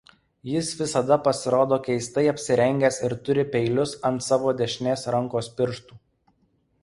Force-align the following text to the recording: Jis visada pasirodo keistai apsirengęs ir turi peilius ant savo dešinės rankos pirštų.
Jis 0.51 0.69
visada 0.77 1.17
pasirodo 1.27 1.77
keistai 1.87 2.23
apsirengęs 2.31 2.97
ir 3.09 3.15
turi 3.27 3.45
peilius 3.55 3.93
ant 4.09 4.17
savo 4.29 4.53
dešinės 4.63 5.07
rankos 5.17 5.51
pirštų. 5.61 6.01